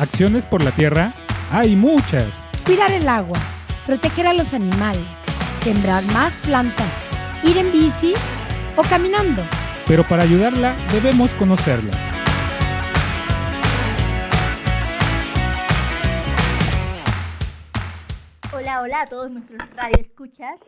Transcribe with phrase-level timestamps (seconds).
[0.00, 1.14] Acciones por la tierra
[1.52, 2.48] hay muchas.
[2.66, 3.38] Cuidar el agua,
[3.86, 5.06] proteger a los animales,
[5.60, 6.92] sembrar más plantas,
[7.44, 8.12] ir en bici
[8.76, 9.42] o caminando.
[9.86, 11.92] Pero para ayudarla debemos conocerla.
[18.52, 20.58] Hola, hola a todos nuestros radioescuchas.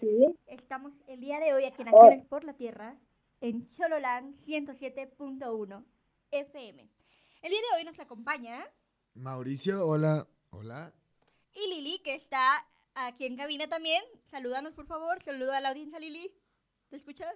[0.47, 2.95] Estamos el día de hoy aquí en Acciones por la Tierra
[3.41, 5.85] en Chololán 107.1
[6.31, 6.89] FM.
[7.43, 8.65] El día de hoy nos acompaña
[9.17, 10.27] Mauricio, hola.
[10.51, 10.93] Hola.
[11.55, 14.03] y Lili, que está aquí en cabina también.
[14.31, 15.23] Salúdanos, por favor.
[15.23, 16.33] Saluda a la audiencia, Lili.
[16.91, 17.35] ¿Te escuchas?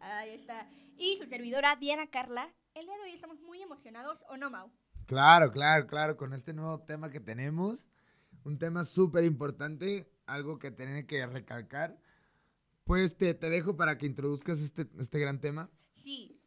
[0.00, 0.68] Ahí está.
[0.96, 2.52] Y su servidora, Diana Carla.
[2.74, 4.70] El día de hoy estamos muy emocionados, ¿o no, Mau?
[5.06, 7.88] Claro, claro, claro, con este nuevo tema que tenemos,
[8.44, 11.98] un tema súper importante, algo que tiene que recalcar.
[12.84, 15.70] Pues te, te dejo para que introduzcas este, este gran tema.
[16.02, 16.40] Sí.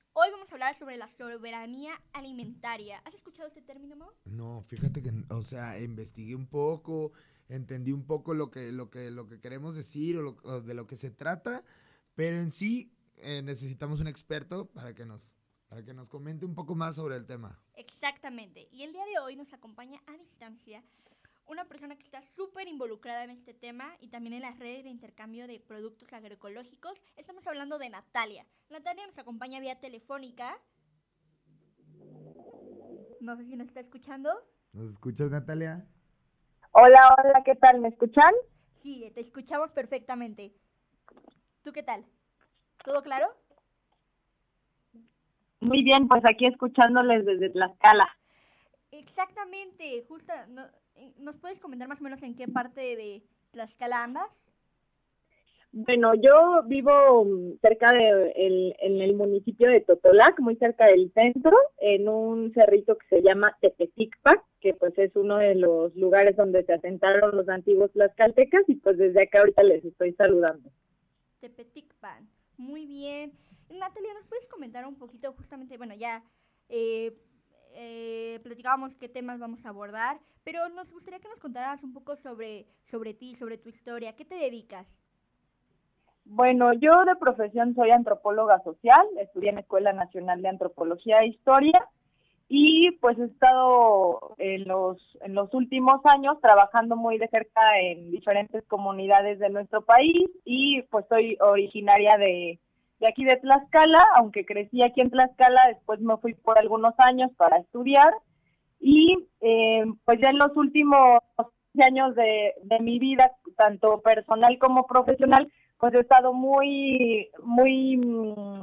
[0.65, 2.97] Hablar sobre la soberanía alimentaria.
[3.05, 4.09] ¿Has escuchado este término, Mau?
[4.23, 7.11] No, fíjate que, o sea, investigué un poco,
[7.49, 10.73] entendí un poco lo que, lo que, lo que queremos decir o, lo- o de
[10.73, 11.63] lo que se trata,
[12.15, 15.35] pero en sí eh, necesitamos un experto para que nos,
[15.67, 17.61] para que nos comente un poco más sobre el tema.
[17.75, 18.67] Exactamente.
[18.71, 20.83] Y el día de hoy nos acompaña a distancia
[21.47, 24.89] una persona que está súper involucrada en este tema y también en las redes de
[24.89, 26.99] intercambio de productos agroecológicos.
[27.15, 28.45] Estamos hablando de Natalia.
[28.69, 30.57] Natalia nos acompaña vía telefónica.
[33.19, 34.31] No sé si nos está escuchando.
[34.73, 35.85] ¿Nos escuchas, Natalia?
[36.71, 37.79] Hola, hola, ¿qué tal?
[37.79, 38.33] ¿Me escuchan?
[38.81, 40.53] Sí, te escuchamos perfectamente.
[41.63, 42.05] ¿Tú qué tal?
[42.83, 43.27] ¿Todo claro?
[45.61, 48.07] Muy bien, pues aquí escuchándoles desde Tlaxcala.
[48.91, 50.03] Exactamente.
[50.07, 50.69] Justo, no-
[51.17, 54.45] ¿nos puedes comentar más o menos en qué parte de Tlaxcala andas?
[55.77, 61.11] Bueno, yo vivo mm, cerca de el, en el municipio de Totolac, muy cerca del
[61.13, 66.37] centro, en un cerrito que se llama Tepeticpac, que pues es uno de los lugares
[66.37, 70.69] donde se asentaron los antiguos tlaxcaltecas y pues desde acá ahorita les estoy saludando.
[71.41, 72.25] Tepeticpan.
[72.55, 73.33] Muy bien.
[73.69, 76.23] Natalia, ¿nos puedes comentar un poquito justamente, bueno, ya
[76.69, 77.13] eh,
[77.75, 82.15] eh, platicábamos qué temas vamos a abordar, pero nos gustaría que nos contaras un poco
[82.15, 84.15] sobre, sobre ti, sobre tu historia.
[84.15, 84.87] ¿Qué te dedicas?
[86.25, 91.27] Bueno, yo de profesión soy antropóloga social, estudié en la Escuela Nacional de Antropología e
[91.27, 91.87] Historia
[92.47, 98.11] y pues he estado en los, en los últimos años trabajando muy de cerca en
[98.11, 102.59] diferentes comunidades de nuestro país y pues soy originaria de,
[102.99, 107.31] de aquí de Tlaxcala, aunque crecí aquí en Tlaxcala, después me fui por algunos años
[107.37, 108.13] para estudiar.
[108.79, 111.19] Y eh, pues ya en los últimos
[111.81, 118.61] años de, de mi vida, tanto personal como profesional, pues he estado muy, muy mm,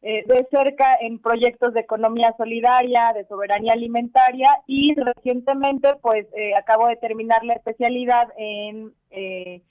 [0.00, 6.54] eh, de cerca en proyectos de economía solidaria, de soberanía alimentaria y recientemente pues eh,
[6.56, 9.62] acabo de terminar la especialidad en eh,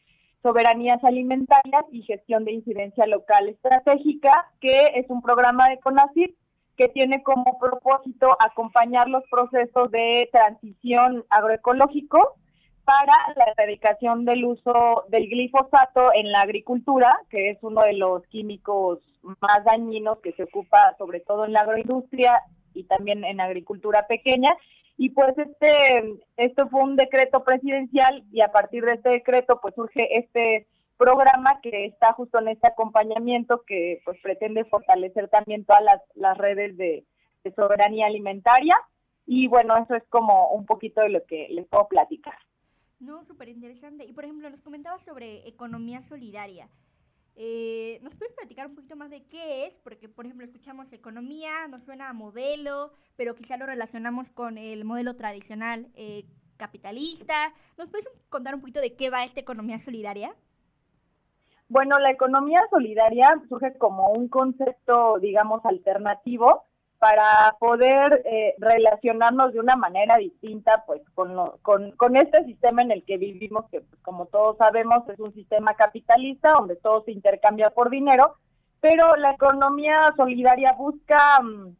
[0.41, 6.35] soberanías alimentarias y gestión de incidencia local estratégica, que es un programa de CONACYT
[6.77, 12.35] que tiene como propósito acompañar los procesos de transición agroecológico
[12.85, 18.25] para la erradicación del uso del glifosato en la agricultura, que es uno de los
[18.27, 22.43] químicos más dañinos que se ocupa sobre todo en la agroindustria
[22.73, 24.55] y también en agricultura pequeña.
[24.97, 29.75] Y pues este, esto fue un decreto presidencial y a partir de este decreto pues
[29.75, 35.83] surge este programa que está justo en este acompañamiento que pues pretende fortalecer también todas
[36.15, 37.05] las, redes de,
[37.43, 38.75] de soberanía alimentaria.
[39.27, 42.37] Y bueno, eso es como un poquito de lo que les puedo platicar.
[42.99, 44.05] No, súper interesante.
[44.05, 46.67] Y por ejemplo, nos comentabas sobre economía solidaria.
[47.39, 49.75] Eh, ¿Nos puedes platicar un poquito más de qué es?
[49.83, 54.85] Porque, por ejemplo, escuchamos economía, nos suena a modelo, pero quizá lo relacionamos con el
[54.85, 56.25] modelo tradicional eh,
[56.57, 57.53] capitalista.
[57.77, 60.35] ¿Nos puedes contar un poquito de qué va esta economía solidaria?
[61.69, 66.66] Bueno, la economía solidaria surge como un concepto, digamos, alternativo
[66.99, 72.91] para poder eh, relacionarnos de una manera distinta pues con, lo- con, este sistema en
[72.91, 77.11] el que vivimos, que pues, como todos sabemos es un sistema capitalista donde todo se
[77.11, 78.35] intercambia por dinero,
[78.79, 81.75] pero la economía solidaria busca mm,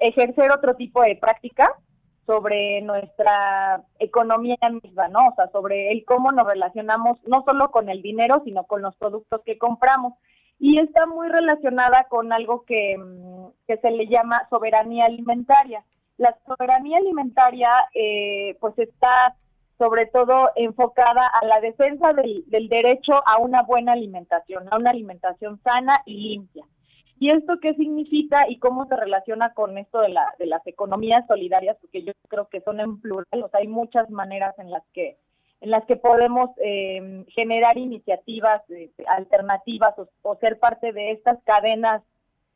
[0.00, 1.72] ejercer otro tipo de práctica
[2.26, 5.28] sobre nuestra economía misma, ¿no?
[5.28, 8.94] O sea, sobre el cómo nos relacionamos no solo con el dinero, sino con los
[8.96, 10.12] productos que compramos
[10.58, 15.84] y está muy relacionada con algo que, mm, que se le llama soberanía alimentaria.
[16.16, 19.36] La soberanía alimentaria eh, pues está
[19.78, 24.90] sobre todo enfocada a la defensa del, del derecho a una buena alimentación, a una
[24.90, 26.64] alimentación sana y limpia.
[27.20, 31.26] ¿Y esto qué significa y cómo se relaciona con esto de, la, de las economías
[31.26, 31.76] solidarias?
[31.80, 35.18] Porque yo creo que son en plural, o sea, hay muchas maneras en las que
[35.60, 42.02] en las que podemos eh, generar iniciativas eh, alternativas o, ser parte de estas cadenas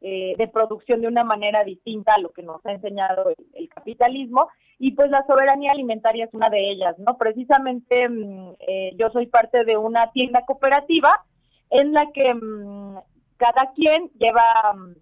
[0.00, 4.48] eh, de producción de una manera distinta a lo que nos ha enseñado el, capitalismo.
[4.78, 7.16] Y pues la soberanía alimentaria es una de ellas, ¿no?
[7.16, 8.56] Precisamente mm,
[8.96, 11.24] yo soy parte de una tienda cooperativa
[11.70, 12.98] en la que mm,
[13.36, 14.94] cada quien lleva mm,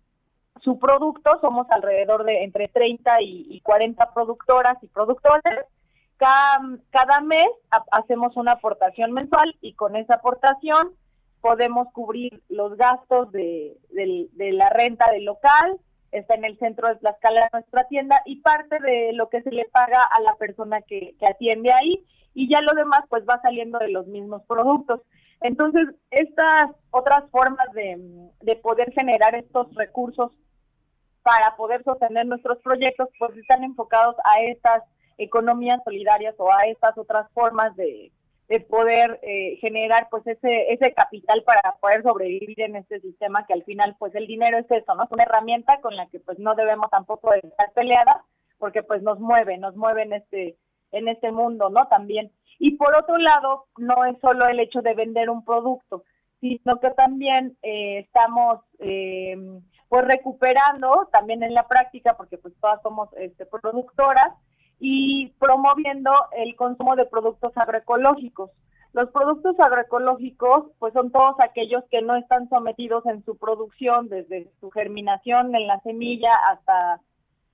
[0.62, 5.66] su producto, somos alrededor de entre 30 y, 40 productoras y productores.
[6.20, 7.48] Cada, cada mes
[7.90, 10.92] hacemos una aportación mensual y con esa aportación
[11.40, 13.78] podemos cubrir los gastos de,
[14.36, 15.80] la renta del local,
[16.12, 19.64] está en el centro de Tlaxcala nuestra tienda y parte de lo que se le
[19.72, 23.78] paga a la persona que, que atiende ahí y ya lo demás pues va saliendo
[23.78, 25.00] de los mismos productos.
[25.40, 30.32] Entonces, estas otras formas de, poder generar estos recursos
[31.22, 34.82] para poder sostener nuestros proyectos, pues están enfocados a estas
[35.22, 38.12] economías solidarias o a estas otras formas de,
[38.68, 43.62] poder eh, generar pues ese ese capital para poder sobrevivir en este sistema que al
[43.62, 45.04] final pues el dinero es eso, ¿no?
[45.04, 48.16] Es una herramienta con la que pues no debemos tampoco estar peleadas
[48.58, 50.56] porque pues nos mueve, nos mueve en este
[50.90, 51.86] en este mundo, ¿no?
[51.86, 52.32] También
[52.62, 56.04] y por otro lado, no es solo el hecho de vender un producto,
[56.40, 59.34] sino que también eh, estamos eh,
[59.88, 64.34] pues recuperando también en la práctica, porque pues todas somos este, productoras,
[64.80, 68.50] y promoviendo el consumo de productos agroecológicos.
[68.92, 74.50] Los productos agroecológicos, pues son todos aquellos que no están sometidos en su producción, desde
[74.58, 77.00] su germinación en la semilla hasta,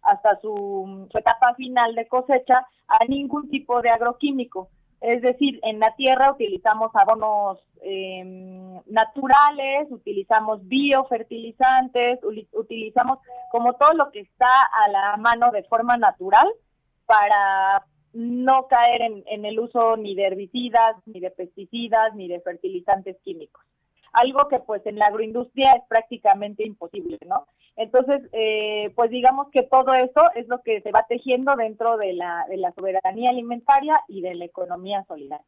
[0.02, 4.70] hasta su etapa final de cosecha, a ningún tipo de agroquímico.
[5.00, 12.20] Es decir, en la tierra utilizamos abonos em, naturales, utilizamos biofertilizantes,
[12.52, 13.18] utilizamos
[13.50, 16.48] como todo lo que está a la mano de forma natural
[17.06, 23.16] para no caer en, el uso ni de herbicidas, ni de pesticidas, ni de fertilizantes
[23.22, 23.62] químicos.
[24.12, 27.46] Algo que pues en la agroindustria es prácticamente imposible, ¿no?
[27.76, 32.14] Entonces, eh, pues digamos que todo eso es lo que se va tejiendo dentro de
[32.14, 35.44] la, de la soberanía alimentaria y de la economía solidaria.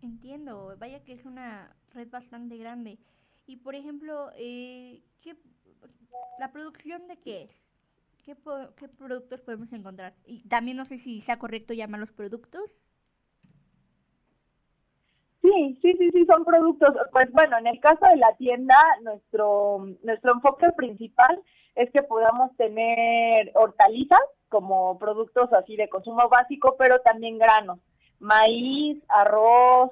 [0.00, 2.98] Entiendo, vaya que es una red bastante grande.
[3.46, 5.36] Y por ejemplo, eh, ¿qué,
[6.38, 7.67] ¿la producción de qué es?
[8.28, 8.36] ¿Qué,
[8.76, 10.12] ¿Qué productos podemos encontrar?
[10.26, 12.70] Y también no sé si sea correcto llamarlos productos.
[15.40, 16.90] Sí, sí, sí, sí, son productos.
[17.10, 21.40] Pues bueno, en el caso de la tienda, nuestro, nuestro enfoque principal
[21.74, 24.20] es que podamos tener hortalizas
[24.50, 27.78] como productos así de consumo básico, pero también granos,
[28.18, 29.90] maíz, arroz,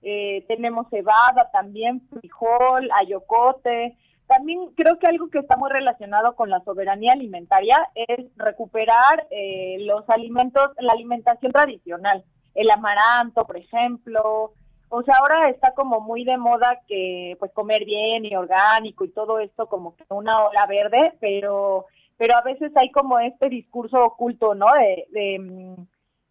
[0.00, 3.98] eh, tenemos cebada también, frijol, ayocote.
[4.26, 9.76] También creo que algo que está muy relacionado con la soberanía alimentaria es recuperar eh,
[9.80, 12.24] los alimentos, la alimentación tradicional,
[12.54, 14.54] el amaranto, por ejemplo,
[14.88, 19.10] o sea, ahora está como muy de moda que pues comer bien y orgánico y
[19.10, 21.86] todo esto como que una ola verde, pero
[22.16, 24.66] pero a veces hay como este discurso oculto, ¿no?
[24.72, 25.86] De, de, mm,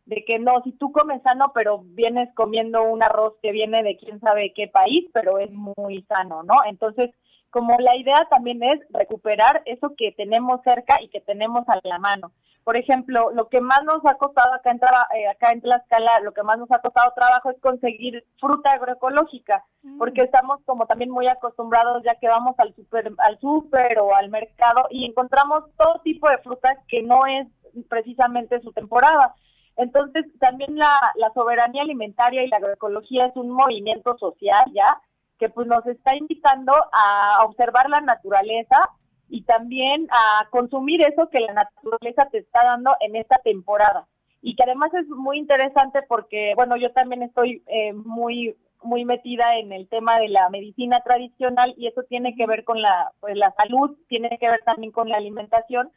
[0.06, 3.98] de que no, si tú comes sano, pero vienes comiendo un arroz que viene de
[3.98, 6.56] quién sabe qué país, pero es muy sano, ¿no?
[6.66, 7.12] Entonces,
[7.54, 12.00] como la idea también es recuperar eso que tenemos cerca y que tenemos a la
[12.00, 12.32] mano.
[12.64, 14.80] Por ejemplo, lo que más nos ha costado acá en,
[15.16, 19.64] eh, acá en Tlaxcala, lo que más nos ha costado trabajo es conseguir fruta agroecológica,
[19.84, 20.00] mm.
[20.00, 24.30] porque estamos como también muy acostumbrados ya que vamos al super, al super o al
[24.30, 27.48] mercado y encontramos todo tipo de fruta que no es
[27.88, 29.36] precisamente su temporada.
[29.76, 35.00] Entonces, también la, la soberanía alimentaria y la agroecología es un movimiento social ya
[35.40, 38.90] que pues nos está invitando a observar la naturaleza
[39.30, 44.08] y también a consumir eso que la naturaleza te está dando en esta temporada.
[44.42, 49.58] Y que además es muy interesante porque, bueno, yo también estoy eh, muy muy metida
[49.58, 53.36] en el tema de la medicina tradicional y eso tiene que ver con la, pues,
[53.36, 55.90] la salud, tiene que ver también con la alimentación,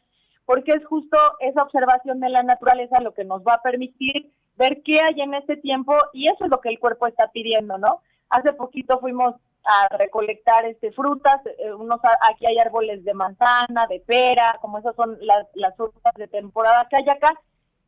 [0.45, 4.83] porque es justo esa observación de la naturaleza lo que nos va a permitir ver
[4.83, 8.00] qué hay en este tiempo y eso es lo que el cuerpo está pidiendo, ¿no?
[8.30, 9.35] Hace poquito fuimos
[9.66, 14.95] a recolectar este frutas, eh, unos aquí hay árboles de manzana, de pera, como esas
[14.95, 17.35] son las, las frutas de temporada que hay acá.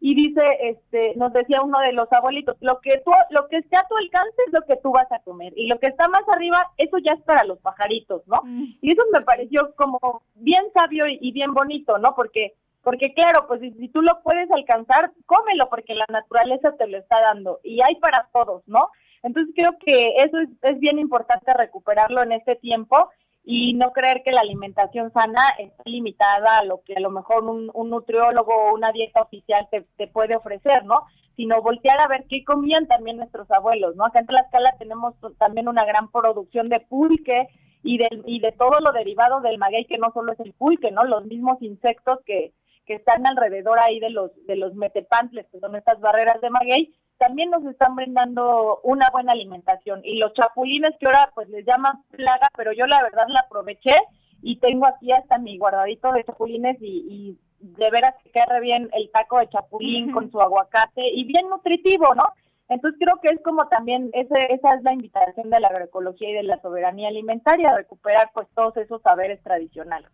[0.00, 3.76] Y dice este nos decía uno de los abuelitos lo que tú lo que esté
[3.76, 6.23] a tu alcance es lo que tú vas a comer y lo que está más
[6.28, 8.76] arriba eso ya es para los pajaritos no mm.
[8.80, 12.54] y eso me pareció como bien sabio y, bien bonito no porque
[12.85, 16.97] porque claro pues si, si, tú lo puedes alcanzar cómelo porque la naturaleza te lo
[16.97, 18.90] está dando y hay para todos no
[19.23, 23.11] entonces creo que eso es, bien importante recuperarlo en este tiempo
[23.45, 27.45] y no creer que la alimentación sana está limitada a lo que a lo mejor
[27.45, 31.05] un, nutriólogo o una dieta oficial te, te, puede ofrecer, ¿no?
[31.37, 34.05] Sino voltear a ver qué comían también nuestros abuelos, ¿no?
[34.05, 37.49] Acá en Tlaxcala tenemos también una gran producción de pulque
[37.83, 40.91] y de, y de todo lo derivado del maguey, que no solo es el pulque,
[40.91, 41.05] ¿no?
[41.05, 42.53] Los mismos insectos que,
[42.87, 46.95] que están alrededor ahí de los, de los metepantles, que son estas barreras de maguey,
[47.19, 50.01] también nos están brindando una buena alimentación.
[50.05, 53.95] Y los chapulines que ahora pues les llaman plaga, pero yo la verdad la aproveché
[54.43, 59.11] y tengo aquí hasta mi guardadito de chapulines y, de veras que queda bien el
[59.11, 62.23] taco de chapulín con su aguacate y bien nutritivo, ¿no?
[62.69, 66.35] Entonces creo que es como también, ese, esa es la invitación de la agroecología y
[66.35, 70.09] de la soberanía alimentaria, recuperar pues todos esos saberes tradicionales.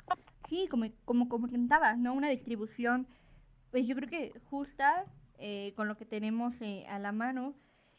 [0.49, 2.15] Sí, como, como comentabas, ¿no?
[2.15, 3.07] Una distribución,
[3.71, 5.05] pues yo creo que justa,
[5.47, 7.55] eh, con lo que tenemos eh, a la mano.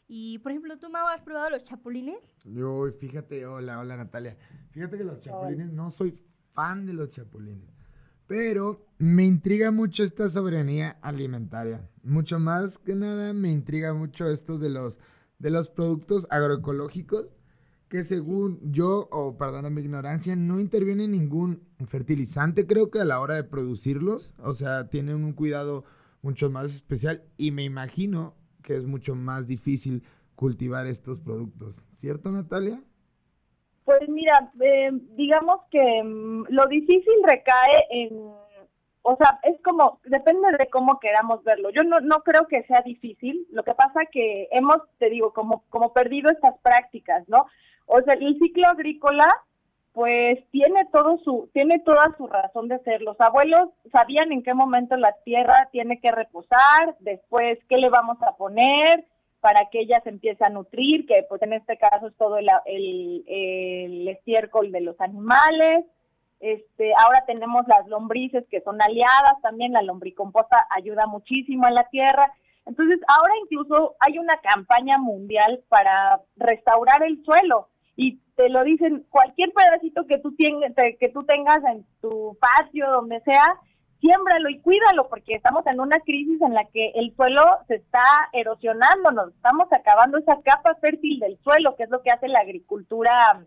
[0.08, 2.18] Y, por ejemplo, ¿tú, Mau, has probado los chapulines?
[2.44, 4.36] Yo, fíjate, hola, hola, Natalia.
[4.72, 6.18] Fíjate que los chapulines, no soy
[6.50, 7.70] fan de los chapulines,
[8.26, 11.88] pero me intriga mucho esta soberanía alimentaria.
[12.02, 14.98] Mucho más que nada me intriga mucho esto de los,
[15.38, 17.28] de los productos agroecológicos
[17.88, 23.20] que según yo, o perdona mi ignorancia, no interviene ningún fertilizante, creo que a la
[23.20, 24.34] hora de producirlos.
[24.38, 25.84] O sea, tienen un cuidado
[26.26, 30.02] mucho más especial y me imagino que es mucho más difícil
[30.34, 31.84] cultivar estos productos.
[31.92, 32.82] ¿Cierto, Natalia?
[33.84, 38.18] Pues mira, eh, digamos que mm, lo difícil recae en,
[39.02, 41.70] o sea, es como, depende de cómo queramos verlo.
[41.70, 45.62] Yo no, no creo que sea difícil, lo que pasa que hemos, te digo, como,
[45.68, 47.46] como perdido estas prácticas, ¿no?
[47.86, 49.28] O sea, el ciclo agrícola
[49.96, 53.00] pues tiene todo su tiene toda su razón de ser.
[53.00, 58.18] Los abuelos sabían en qué momento la tierra tiene que reposar, después qué le vamos
[58.20, 59.06] a poner
[59.40, 62.46] para que ella se empiece a nutrir, que pues en este caso es todo el,
[62.66, 65.86] el, estiércol de los animales.
[66.40, 71.88] Este, ahora tenemos las lombrices que son aliadas también, la lombricomposta ayuda muchísimo a la
[71.88, 72.34] tierra.
[72.66, 79.04] Entonces, ahora incluso hay una campaña mundial para restaurar el suelo y te lo dicen,
[79.10, 83.58] cualquier pedacito que tú, tengas, que tú tengas en tu patio, donde sea,
[84.00, 88.04] siémbralo y cuídalo, porque estamos en una crisis en la que el suelo se está
[88.34, 92.40] erosionando, nos estamos acabando esa capa fértil del suelo, que es lo que hace la
[92.40, 93.42] agricultura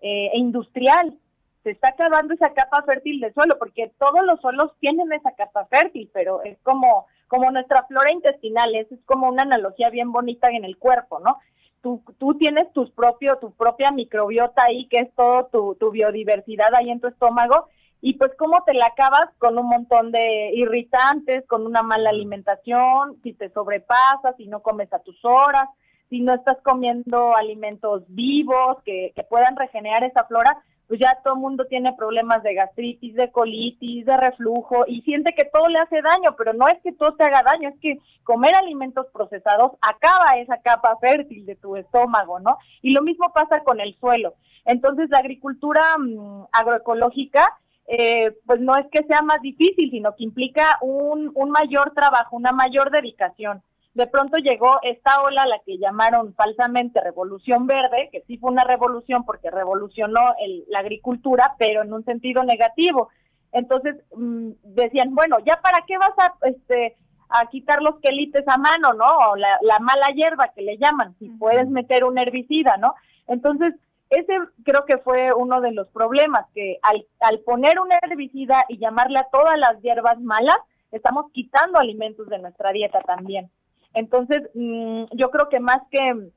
[0.00, 1.18] eh, industrial.
[1.64, 5.66] Se está acabando esa capa fértil del suelo, porque todos los suelos tienen esa capa
[5.66, 10.48] fértil, pero es como, como nuestra flora intestinal, es, es como una analogía bien bonita
[10.48, 11.38] en el cuerpo, ¿no?
[11.82, 16.74] Tú, tú tienes tus propio, tu propia microbiota ahí, que es todo tu, tu biodiversidad
[16.74, 17.68] ahí en tu estómago,
[18.00, 23.20] y pues cómo te la acabas con un montón de irritantes, con una mala alimentación,
[23.22, 25.68] si te sobrepasas, si no comes a tus horas,
[26.08, 31.34] si no estás comiendo alimentos vivos que, que puedan regenerar esa flora, pues ya todo
[31.34, 35.78] el mundo tiene problemas de gastritis, de colitis, de reflujo y siente que todo le
[35.78, 39.72] hace daño, pero no es que todo te haga daño, es que comer alimentos procesados
[39.82, 42.56] acaba esa capa fértil de tu estómago, ¿no?
[42.80, 44.34] Y lo mismo pasa con el suelo.
[44.64, 50.24] Entonces la agricultura mm, agroecológica, eh, pues no es que sea más difícil, sino que
[50.24, 53.62] implica un, un mayor trabajo, una mayor dedicación
[53.98, 58.62] de pronto llegó esta ola, la que llamaron falsamente Revolución Verde, que sí fue una
[58.62, 60.20] revolución porque revolucionó
[60.68, 63.08] la agricultura, pero en un sentido negativo.
[63.50, 66.96] Entonces mm, decían, bueno, ya para qué vas a, este,
[67.28, 69.30] a quitar los quelites a mano, ¿no?
[69.30, 72.94] O la, mala hierba que le llaman, si puedes meter un herbicida, ¿no?
[73.26, 73.74] Entonces,
[74.10, 78.78] ese creo que fue uno de los problemas, que al, al poner un herbicida y
[78.78, 80.58] llamarle a todas las hierbas malas,
[80.92, 83.50] estamos quitando alimentos de nuestra dieta también.
[83.94, 86.30] Entonces, mm, yo creo que más que,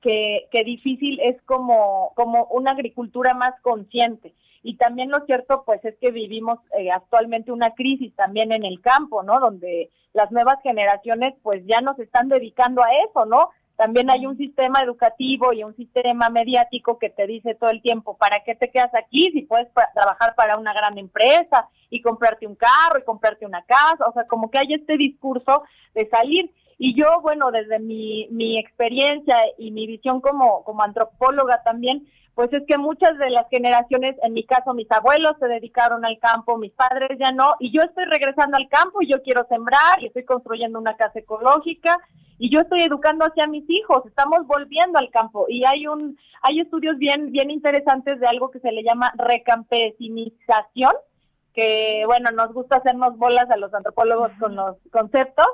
[0.00, 4.34] que, difícil es como, como una agricultura más consciente.
[4.62, 8.80] Y también lo cierto, pues, es que vivimos eh, actualmente una crisis también en el
[8.80, 9.40] campo, ¿no?
[9.40, 13.50] Donde las nuevas generaciones, pues, ya nos están dedicando a eso, ¿no?
[13.80, 18.14] También hay un sistema educativo y un sistema mediático que te dice todo el tiempo,
[18.18, 22.56] ¿para qué te quedas aquí si puedes trabajar para una gran empresa y comprarte un
[22.56, 24.06] carro y comprarte una casa?
[24.06, 25.62] O sea, como que hay este discurso
[25.94, 26.52] de salir.
[26.82, 32.50] Y yo, bueno, desde mi, mi experiencia y mi visión como, como antropóloga también, pues
[32.54, 36.56] es que muchas de las generaciones, en mi caso mis abuelos se dedicaron al campo,
[36.56, 40.06] mis padres ya no, y yo estoy regresando al campo y yo quiero sembrar y
[40.06, 41.98] estoy construyendo una casa ecológica
[42.38, 46.60] y yo estoy educando hacia mis hijos, estamos volviendo al campo y hay un hay
[46.60, 50.94] estudios bien bien interesantes de algo que se le llama recampesinización,
[51.52, 55.46] que bueno, nos gusta hacernos bolas a los antropólogos con los conceptos,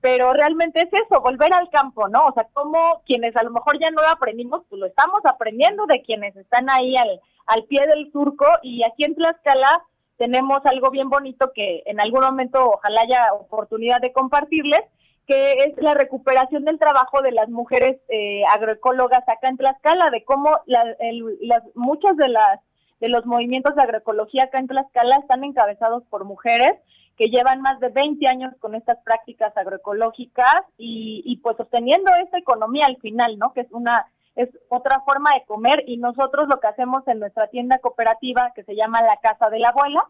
[0.00, 2.26] pero realmente es eso, volver al campo, ¿no?
[2.26, 5.86] O sea, como quienes a lo mejor ya no lo aprendimos, pues lo estamos aprendiendo
[5.86, 9.82] de quienes están ahí al, al pie del surco y aquí en Tlaxcala
[10.16, 14.82] tenemos algo bien bonito que en algún momento ojalá haya oportunidad de compartirles,
[15.26, 20.24] que es la recuperación del trabajo de las mujeres eh, agroecólogas acá en Tlaxcala, de
[20.24, 20.86] cómo las,
[21.74, 22.60] muchas de las
[23.00, 26.72] de los movimientos de agroecología acá en Tlaxcala están encabezados por mujeres
[27.16, 32.38] que llevan más de 20 años con estas prácticas agroecológicas y, y pues sosteniendo esta
[32.38, 33.52] economía al final, ¿no?
[33.52, 34.06] Que es una
[34.36, 38.64] es otra forma de comer y nosotros lo que hacemos en nuestra tienda cooperativa que
[38.64, 40.08] se llama La Casa de la Abuela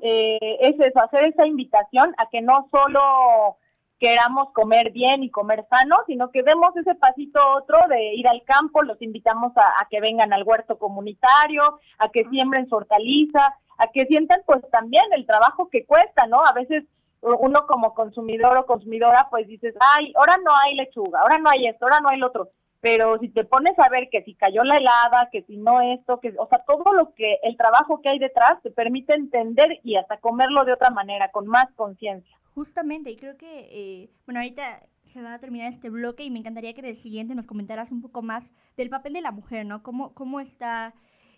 [0.00, 3.58] eh, es eso, hacer esa invitación a que no solo
[3.98, 8.42] queramos comer bien y comer sano, sino que demos ese pasito otro de ir al
[8.44, 13.86] campo, los invitamos a, que vengan al huerto comunitario, a que siembren su hortaliza, a
[13.88, 16.44] que sientan pues también el trabajo que cuesta, ¿no?
[16.44, 16.84] A veces
[17.20, 21.66] uno como consumidor o consumidora pues dices, ay, ahora no hay lechuga, ahora no hay
[21.66, 22.50] esto, ahora no hay lo otro
[22.80, 26.20] pero si te pones a ver que si cayó la helada, que si no esto,
[26.20, 29.96] que, o sea, todo lo que, el trabajo que hay detrás te permite entender y
[29.96, 32.36] hasta comerlo de otra manera, con más conciencia.
[32.58, 36.40] Justamente, y creo que, eh, bueno, ahorita se va a terminar este bloque y me
[36.40, 39.84] encantaría que del siguiente nos comentaras un poco más del papel de la mujer, ¿no?
[39.84, 40.92] Cómo, cómo está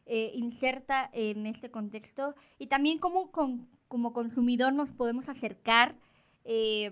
[0.06, 5.94] eh, inserta en este contexto y también cómo con, como consumidor nos podemos acercar
[6.46, 6.90] eh,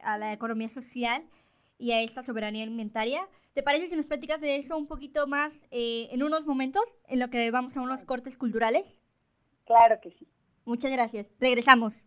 [0.00, 1.22] a la economía social
[1.76, 5.52] y a esta soberanía alimentaria ¿Te parece si nos platicas de eso un poquito más
[5.70, 8.96] eh, en unos momentos, en lo que vamos a unos cortes culturales?
[9.66, 10.26] Claro que sí.
[10.64, 11.26] Muchas gracias.
[11.38, 12.02] Regresamos.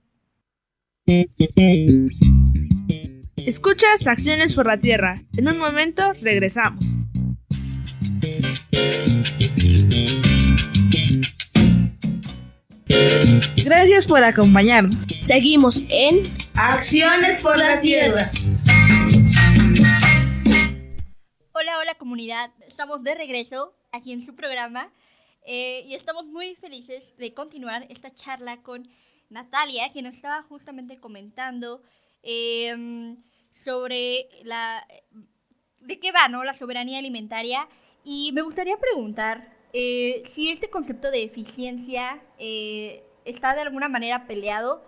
[3.36, 5.22] Escuchas Acciones por la Tierra.
[5.36, 6.98] En un momento regresamos.
[13.66, 14.96] Gracias por acompañarnos.
[15.24, 16.24] Seguimos en
[16.56, 18.32] Acciones por la Tierra.
[21.52, 22.52] Hola, hola comunidad.
[22.66, 24.90] Estamos de regreso aquí en su programa
[25.46, 28.88] eh, y estamos muy felices de continuar esta charla con
[29.34, 31.82] Natalia, que nos estaba justamente comentando
[32.22, 33.18] em,
[33.52, 34.86] sobre la
[35.82, 36.44] de qué va, ¿no?
[36.44, 37.68] La soberanía alimentaria.
[38.04, 44.28] Y me gustaría preguntar eh, si este concepto de eficiencia eh, está de alguna manera
[44.28, 44.84] peleado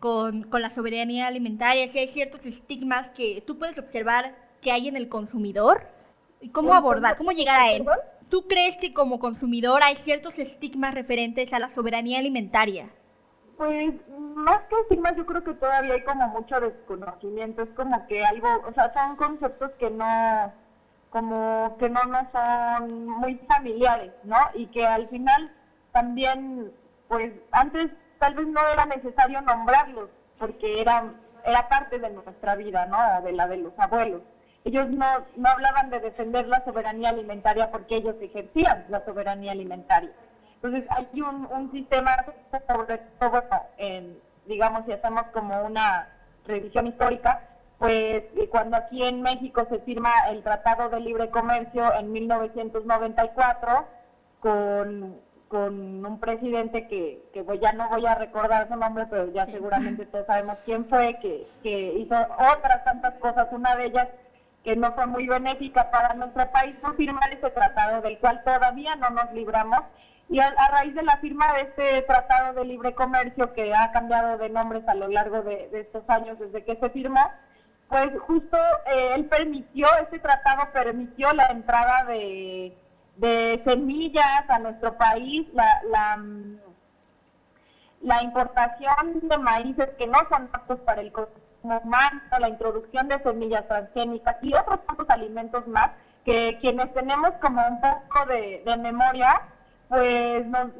[0.00, 4.88] con, con la soberanía alimentaria, si hay ciertos estigmas que tú puedes observar que hay
[4.88, 5.88] en el consumidor
[6.40, 7.84] y cómo abordar, cómo llegar a él.
[8.28, 12.90] ¿Tú crees que como consumidor hay ciertos estigmas referentes a la soberanía alimentaria?
[13.56, 17.62] Pues más que estigmas, yo creo que todavía hay como mucho desconocimiento.
[17.62, 20.52] Es como que algo, o sea, son conceptos que no,
[21.10, 24.38] como que no nos son muy familiares, ¿no?
[24.54, 25.50] Y que al final
[25.92, 26.72] también,
[27.08, 31.04] pues antes tal vez no era necesario nombrarlos, porque era,
[31.44, 33.22] era parte de nuestra vida, ¿no?
[33.22, 34.22] De la de los abuelos
[34.64, 40.10] ellos no, no hablaban de defender la soberanía alimentaria porque ellos ejercían la soberanía alimentaria.
[40.62, 42.24] Entonces hay un, un sistema,
[42.68, 43.42] sobre todo,
[43.78, 46.08] en, digamos, si hacemos como una
[46.46, 47.40] revisión histórica,
[47.78, 53.86] pues cuando aquí en México se firma el Tratado de Libre Comercio en 1994
[54.38, 55.16] con,
[55.48, 59.46] con un presidente que, que pues ya no voy a recordar su nombre, pero ya
[59.46, 64.08] seguramente todos sabemos quién fue, que, que hizo otras tantas cosas, una de ellas
[64.62, 68.94] que no fue muy benéfica para nuestro país, fue firmar ese tratado del cual todavía
[68.94, 69.80] no nos libramos.
[70.32, 74.38] Y a, raíz de la firma de este tratado de libre comercio, que ha cambiado
[74.38, 77.20] de nombres a lo largo de, estos años desde que se firmó,
[77.90, 82.74] pues justo eh, él permitió, este tratado permitió la entrada de,
[83.66, 86.18] semillas a nuestro país, la, la,
[88.00, 93.22] la importación de maíces que no son aptos para el consumo humano, la introducción de
[93.22, 95.90] semillas transgénicas y otros tantos alimentos más
[96.24, 99.42] que quienes tenemos como un poco de, memoria,
[99.92, 100.70] pues nos,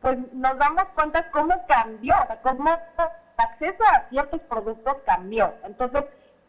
[0.00, 3.04] pues nos damos cuenta cómo cambió, cómo el
[3.36, 5.52] acceso a ciertos productos cambió.
[5.64, 6.04] Entonces,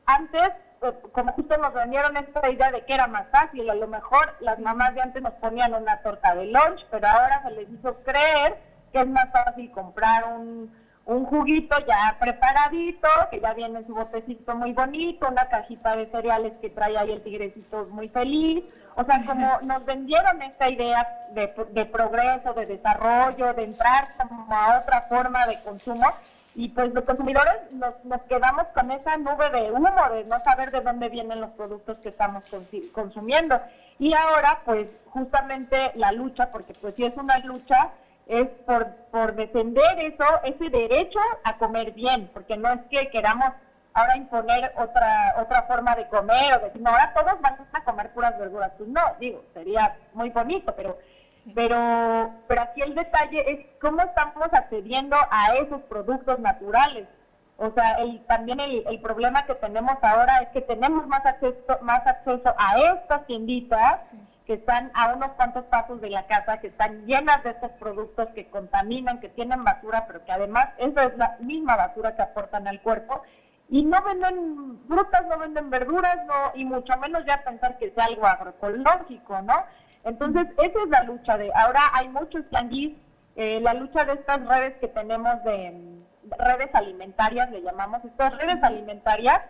[0.06, 3.88] antes, eh, como justo nos vendieron esta idea de que era más fácil, a lo
[3.88, 7.70] mejor las mamás de antes nos ponían una torta de lunch, pero ahora se les
[7.70, 8.56] hizo creer
[8.94, 10.72] que es más fácil comprar un
[11.10, 16.54] un juguito ya preparadito, que ya viene su botecito muy bonito, una cajita de cereales
[16.62, 18.64] que trae ahí el tigrecito muy feliz.
[19.00, 24.54] O sea, como nos vendieron esta idea de, de progreso, de desarrollo, de entrar como
[24.54, 26.06] a otra forma de consumo,
[26.54, 30.72] y pues los consumidores nos, nos quedamos con esa nube de humo, de no saber
[30.72, 32.44] de dónde vienen los productos que estamos
[32.92, 33.58] consumiendo.
[34.00, 37.92] Y ahora, pues justamente la lucha, porque pues sí es una lucha,
[38.28, 43.54] es por, por defender eso, ese derecho a comer bien, porque no es que queramos
[43.94, 48.12] ahora imponer otra otra forma de comer o decir, no, ahora todos van a comer
[48.12, 48.72] puras verduras.
[48.78, 50.98] Pues no, digo, sería muy bonito, pero
[51.56, 57.08] pero pero aquí el detalle es cómo estamos accediendo a esos productos naturales.
[57.58, 61.78] O sea, el, también el, el problema que tenemos ahora es que tenemos más acceso,
[61.82, 64.00] más acceso a estas tienditas
[64.50, 68.30] que están a unos cuantos pasos de la casa, que están llenas de estos productos
[68.30, 72.68] que contaminan, que tienen basura, pero que además esa es la misma basura que aportan
[72.68, 73.22] al cuerpo.
[73.70, 78.06] Y no venden frutas, no venden verduras, no, y mucho menos ya pensar que sea
[78.06, 79.64] algo agroecológico, ¿no?
[80.04, 82.98] Entonces, esa es la lucha de, ahora hay muchos tianguis,
[83.36, 86.00] eh, la lucha de estas redes que tenemos de,
[86.38, 89.42] redes alimentarias, le llamamos estas redes alimentarias,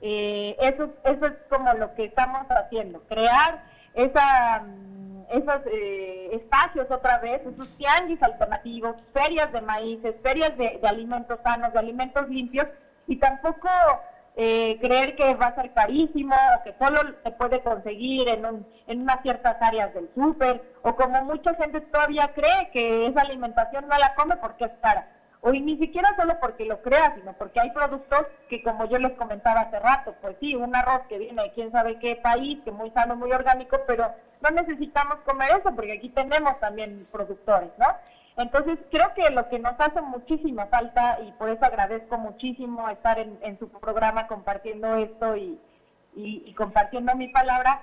[0.00, 3.62] eh, eso, eso es como lo que estamos haciendo, crear
[3.94, 10.80] esa, mm, esos eh, espacios otra vez, esos tianguis alternativos, ferias de maíces, ferias de,
[10.84, 12.66] alimentos sanos, de alimentos limpios,
[13.08, 13.68] y tampoco
[14.36, 18.66] eh, creer que va a ser carísimo o que solo se puede conseguir en, un,
[18.86, 23.88] en unas ciertas áreas del súper, o como mucha gente todavía cree que esa alimentación
[23.88, 25.04] no la come porque es cara
[25.40, 29.12] o ni siquiera solo porque lo crea, sino porque hay productos que como yo les
[29.14, 32.72] comentaba hace rato, pues sí, un arroz que viene de quién sabe qué país, que
[32.72, 37.86] muy sano, muy orgánico, pero no necesitamos comer eso porque aquí tenemos también productores, ¿no?
[38.38, 43.18] Entonces creo que lo que nos hace muchísima falta y por eso agradezco muchísimo estar
[43.18, 45.58] en, su programa compartiendo esto y,
[46.56, 47.80] compartiendo mi palabra,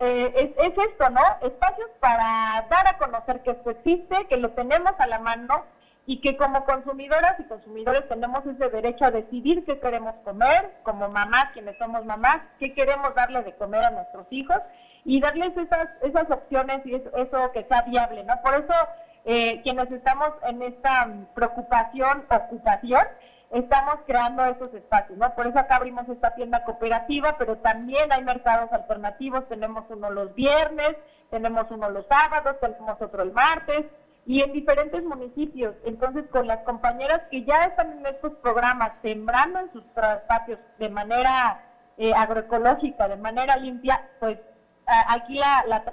[0.00, 1.22] eh, es, es esto, ¿no?
[1.40, 5.64] Espacios para dar a conocer que esto existe, que lo tenemos a la mano
[6.06, 11.08] y que como consumidoras y consumidores tenemos ese derecho a decidir qué queremos comer, como
[11.08, 14.58] mamás, quienes somos mamás, qué queremos darle de comer a nuestros hijos
[15.04, 18.34] y darles esas, esas opciones y eso, que sea viable, ¿no?
[18.42, 18.74] Por eso
[19.24, 23.04] eh, quienes estamos en esta preocupación, ocupación,
[23.50, 25.34] estamos creando esos espacios, ¿no?
[25.34, 30.34] Por eso acá abrimos esta tienda cooperativa, pero también hay mercados alternativos, tenemos uno los
[30.34, 30.96] viernes,
[31.30, 33.86] tenemos uno los sábados, tenemos otro el martes,
[34.26, 35.74] y en diferentes municipios.
[35.84, 39.84] Entonces, con las compañeras que ya están en estos programas, sembrando en sus
[40.28, 41.62] patios de manera
[41.98, 44.38] eh, agroecológica, de manera limpia, pues
[44.86, 45.40] aquí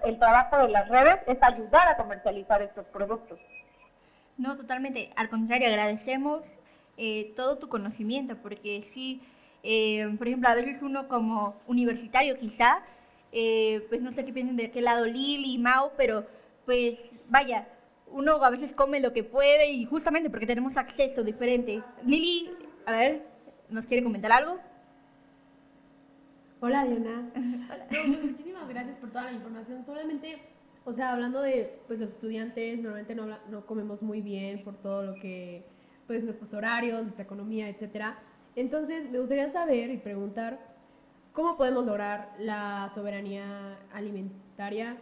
[0.03, 3.39] el trabajo de las redes es ayudar a comercializar estos productos.
[4.37, 5.11] No, totalmente.
[5.15, 6.41] Al contrario, agradecemos
[6.97, 9.21] eh, todo tu conocimiento, porque sí,
[9.63, 12.79] eh, por ejemplo, a veces uno como universitario quizá,
[13.31, 16.25] pues no sé qué piensan de qué lado Lili y Mau, pero
[16.65, 16.97] pues
[17.29, 17.67] vaya,
[18.07, 21.81] uno a veces come lo que puede y justamente porque tenemos acceso diferente.
[22.05, 22.51] Lili,
[22.85, 23.25] a ver,
[23.69, 24.59] ¿nos quiere comentar algo?
[26.61, 27.29] Hola Diana.
[27.89, 29.83] Pues, muchísimas gracias por toda la información.
[29.83, 30.37] Solamente,
[30.85, 35.03] o sea, hablando de pues los estudiantes, normalmente no, no comemos muy bien por todo
[35.03, 35.65] lo que,
[36.07, 38.19] pues nuestros horarios, nuestra economía, etcétera.
[38.55, 40.59] Entonces, me gustaría saber y preguntar
[41.33, 44.97] cómo podemos lograr la soberanía alimentaria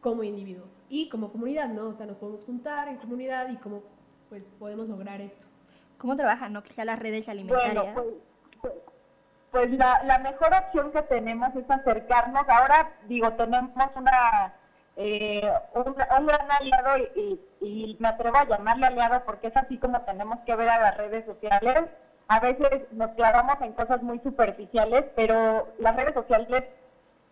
[0.00, 1.88] como individuos y como comunidad, ¿no?
[1.88, 3.82] O sea, nos podemos juntar en comunidad y cómo
[4.28, 5.46] pues podemos lograr esto.
[5.98, 6.62] ¿Cómo trabajan, no?
[6.62, 7.94] Quizá las redes alimentarias.
[7.94, 8.12] Bueno,
[8.62, 8.74] pues,
[9.50, 12.48] pues, la, la, mejor opción que tenemos es acercarnos.
[12.48, 14.54] Ahora, digo, tenemos una,
[14.96, 20.00] eh, un, gran aliado y, y, me atrevo a llamarle aliado porque es así como
[20.02, 21.84] tenemos que ver a las redes sociales.
[22.28, 26.64] A veces nos clavamos en cosas muy superficiales, pero las redes sociales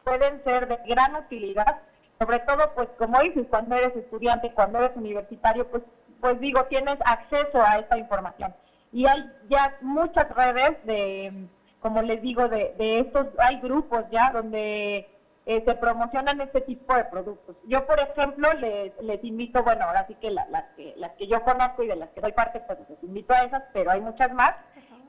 [0.05, 1.81] pueden ser de gran utilidad
[2.19, 5.85] sobre todo, pues como dices, cuando eres estudiante, cuando eres universitario, pues,
[6.21, 8.53] pues digo, tienes acceso a esta información.
[8.93, 11.47] Y hay ya muchas redes de,
[11.81, 15.09] como les digo, de, de estos, hay grupos ya donde
[15.49, 17.57] eh, se promocionan este tipo de productos.
[17.67, 21.43] Yo, por ejemplo, les, les invito, bueno, ahora sí que, las que las que yo
[21.43, 24.31] conozco y de las que doy parte, pues les invito a esas, pero hay muchas
[24.33, 24.55] más.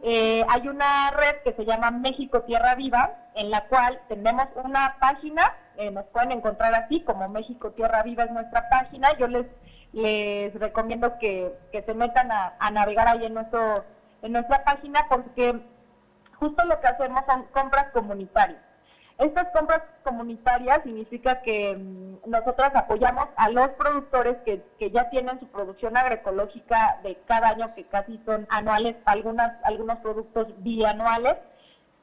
[0.02, 4.96] Eh, hay una red que se llama México Tierra Viva, en la cual tenemos una
[5.02, 9.18] página, eh, nos pueden encontrar así, como México Tierra Viva es nuestra página.
[9.18, 9.46] Yo les,
[9.92, 13.84] les recomiendo que, que se metan a, a, navegar ahí en, nuestro,
[14.22, 15.60] en nuestra página porque
[16.40, 18.62] justo lo que hacemos son compras comunitarias.
[19.20, 25.40] Estas compras comunitarias significa que mm, nosotros apoyamos a los productores que, que, ya tienen
[25.42, 31.36] su producción agroecológica de cada año, que casi son anuales, algunas, algunos productos bianuales.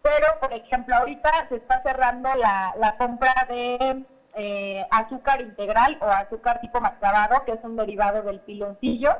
[0.02, 6.04] Pero, por ejemplo, ahorita se está cerrando la, la compra de eh, azúcar integral o
[6.04, 9.16] azúcar tipo mascabado, que es un derivado del piloncillo.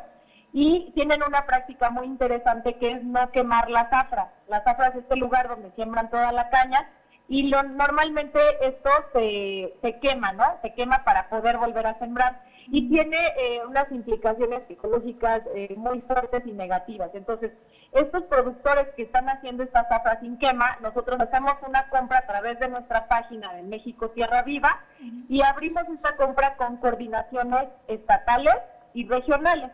[0.53, 4.31] Y tienen una práctica muy interesante que es no quemar la zafra.
[4.49, 6.89] La zafra es este lugar donde siembran toda la caña
[7.29, 10.45] y lo, normalmente esto se, se quema, ¿no?
[10.63, 12.41] Se quema para poder volver a sembrar.
[12.69, 17.11] y tiene eh, unas implicaciones psicológicas eh, muy fuertes y negativas.
[17.15, 17.53] Entonces,
[17.93, 22.59] estos productores que están haciendo esta zafra sin quema, nosotros hacemos una compra a través
[22.59, 24.81] de nuestra página de México Tierra Viva
[25.29, 28.57] y abrimos esta compra con coordinaciones estatales
[28.95, 29.71] y regionales.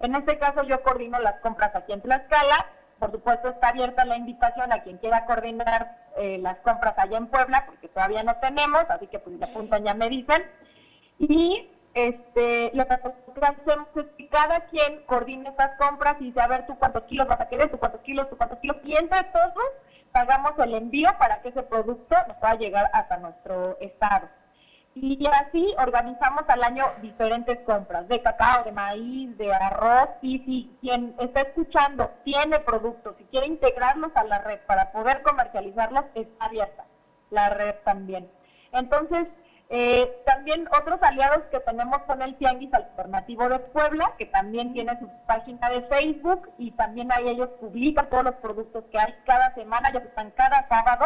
[0.00, 2.66] En este caso yo coordino las compras aquí en Tlaxcala,
[2.98, 7.26] por supuesto está abierta la invitación a quien quiera coordinar eh, las compras allá en
[7.26, 10.42] Puebla, porque todavía no tenemos, así que pues de apuntan ya me dicen.
[11.18, 16.46] Y este, lo que hacemos es que cada quien coordine estas compras y dice, a
[16.46, 19.24] ver, tú cuántos kilos vas a querer, tú cuántos kilos, tú cuántos kilos, y entre
[19.24, 19.64] todos
[20.12, 24.28] pagamos el envío para que ese producto nos pueda llegar hasta nuestro estado.
[24.98, 30.08] Y así organizamos al año diferentes compras de cacao, de maíz, de arroz.
[30.22, 35.20] Y si quien está escuchando tiene productos y quiere integrarlos a la red para poder
[35.20, 36.86] comercializarlos, está abierta
[37.28, 38.30] la red también.
[38.72, 39.26] Entonces,
[39.68, 44.98] eh, también otros aliados que tenemos son el Tianguis Alternativo de Puebla, que también tiene
[44.98, 49.52] su página de Facebook y también ahí ellos publican todos los productos que hay cada
[49.54, 51.04] semana, ya están cada sábado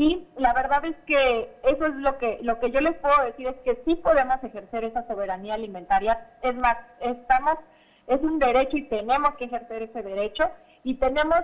[0.00, 3.48] y la verdad es que eso es lo que lo que yo les puedo decir
[3.48, 6.18] es que sí podemos ejercer esa soberanía alimentaria.
[6.40, 7.58] Es más, estamos
[8.06, 10.50] es un derecho y tenemos que ejercer ese derecho
[10.84, 11.40] y tenemos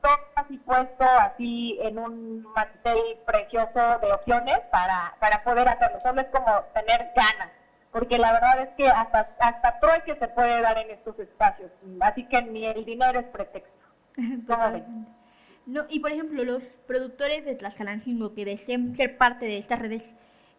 [0.00, 5.98] todo así puesto así en un mantel precioso de opciones para, para poder hacerlo.
[6.04, 7.50] Solo es como tener ganas,
[7.90, 12.22] porque la verdad es que hasta, hasta que se puede dar en estos espacios, así
[12.22, 13.84] que ni el dinero es pretexto.
[14.46, 15.25] ¿Cómo ven?
[15.66, 20.02] No, y por ejemplo, los productores de Tlaxcalancingo que deseen ser parte de estas redes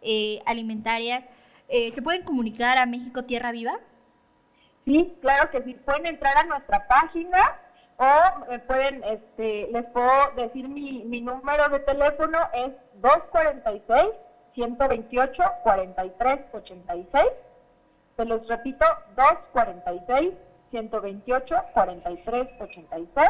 [0.02, 1.24] eh, alimentarias,
[1.70, 3.80] eh, ¿se pueden comunicar a México Tierra Viva?
[4.86, 5.74] Sí, claro que sí.
[5.86, 7.58] Pueden entrar a nuestra página
[7.98, 14.10] o eh, pueden, este, les puedo decir mi, mi número de teléfono es 246
[14.56, 17.26] 128 43 86.
[18.18, 20.34] Se los repito, 246
[20.72, 23.30] 128 43 86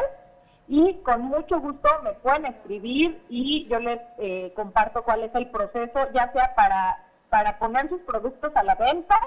[0.68, 5.48] y con mucho gusto me pueden escribir y yo les eh, comparto cuál es el
[5.50, 9.18] proceso, ya sea para, para poner sus productos a la venta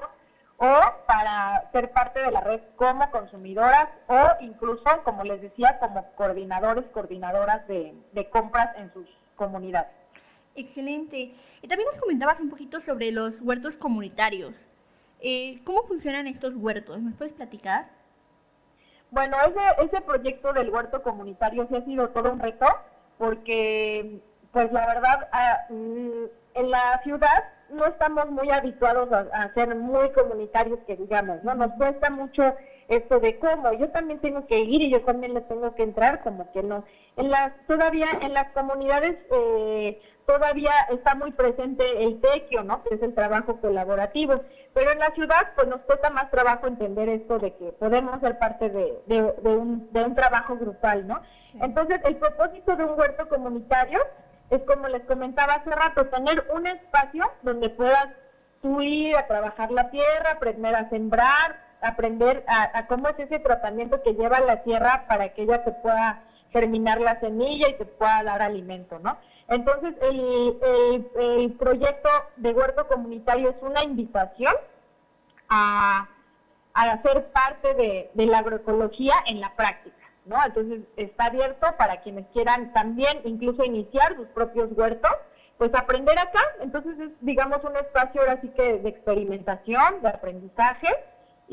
[0.58, 6.06] o para ser parte de la red como consumidoras o incluso, como les decía, como
[6.14, 7.96] coordinadores, coordinadoras de,
[8.32, 9.90] compras en sus comunidades.
[10.54, 11.34] Excelente.
[11.64, 14.54] Y también nos comentabas un poquito sobre los huertos comunitarios.
[15.20, 17.02] Eh, ¿Cómo funcionan estos huertos?
[17.02, 17.90] ¿Me puedes platicar?
[19.12, 22.66] Bueno, ese, ese proyecto del huerto comunitario sí ha sido todo un reto,
[23.18, 24.22] porque,
[24.54, 30.10] pues la verdad, ah, mm, en la ciudad no estamos muy habituados a, ser muy
[30.12, 31.54] comunitarios, que digamos, ¿no?
[31.56, 32.56] Nos cuesta mucho
[32.92, 36.22] esto de cómo, yo también tengo que ir y yo también le tengo que entrar,
[36.24, 36.84] como que no.
[37.16, 42.84] En las, todavía en las comunidades eh, todavía está muy presente el tequio, ¿no?
[42.84, 44.42] Que es el trabajo colaborativo.
[44.74, 48.38] Pero en la ciudad, pues nos cuesta más trabajo entender esto de que podemos ser
[48.38, 49.22] parte de, de,
[49.56, 51.22] un, de un, trabajo grupal, ¿no?
[51.62, 54.00] Entonces, el propósito de un huerto comunitario
[54.50, 58.10] es, como les comentaba hace rato, tener un espacio donde puedas
[58.62, 63.40] tú ir a trabajar la tierra, aprender a sembrar, aprender a, a cómo es ese
[63.40, 67.86] tratamiento que lleva la tierra para que ella se pueda germinar la semilla y te
[67.86, 69.18] pueda dar alimento, ¿no?
[69.48, 74.54] Entonces, el, proyecto de huerto comunitario es una invitación
[75.50, 76.08] a,
[76.74, 80.38] a hacer parte de, la agroecología en la práctica, ¿no?
[80.46, 85.12] Entonces, está abierto para quienes quieran también incluso iniciar sus propios huertos,
[85.58, 86.44] pues aprender acá.
[86.62, 90.88] Entonces, es, digamos, un espacio ahora sí que de experimentación, de aprendizaje,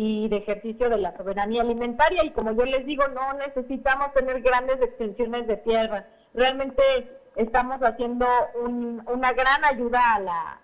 [0.00, 2.24] y de ejercicio de la soberanía alimentaria.
[2.24, 6.06] Y como yo les digo, no necesitamos tener grandes extensiones de tierra.
[6.34, 6.82] Realmente
[7.34, 8.24] estamos haciendo
[8.64, 10.60] una gran ayuda a la,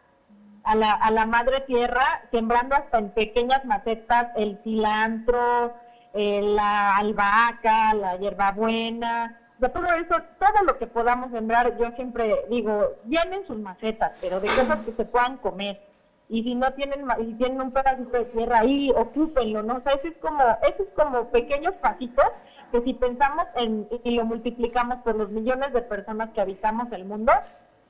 [0.62, 5.74] a la, a la madre tierra, sembrando hasta en pequeñas macetas el cilantro,
[6.14, 12.92] la albahaca, la hierbabuena, de todo eso, todo lo que podamos sembrar, yo siempre digo,
[13.08, 15.80] llenen sus macetas, pero de cosas que se puedan comer.
[16.28, 19.76] Y si no tienen, si tienen un pedacito de tierra ahí, ocúpenlo, ¿no?
[19.76, 22.24] O sea, eso es como, eso es como pequeños pasitos
[22.72, 27.04] que si pensamos en, y lo multiplicamos por los millones de personas que habitamos el
[27.04, 27.32] mundo,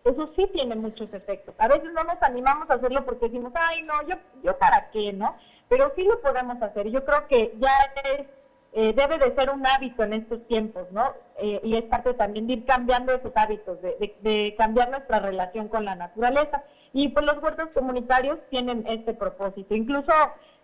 [0.05, 1.55] eso sí tiene muchos efectos.
[1.59, 5.13] A veces no nos animamos a hacerlo porque decimos, ay, no, yo, yo para qué,
[5.13, 5.35] ¿no?
[5.69, 6.91] Pero sí lo podemos hacer.
[6.91, 7.73] Yo creo que ya
[8.05, 8.27] es,
[8.75, 11.15] eh, debe de ser un hábito en estos tiempos, ¿no?
[11.39, 15.69] Eh, y es parte también de ir cambiando esos hábitos, de, de cambiar nuestra relación
[15.69, 16.63] con la naturaleza.
[16.95, 19.75] Y pues los huertos comunitarios tienen este propósito.
[19.75, 20.13] Incluso